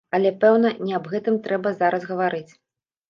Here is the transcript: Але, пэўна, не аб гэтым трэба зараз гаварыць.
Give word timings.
Але, 0.17 0.29
пэўна, 0.43 0.71
не 0.87 0.95
аб 0.99 1.05
гэтым 1.13 1.37
трэба 1.49 1.75
зараз 1.83 2.09
гаварыць. 2.13 2.51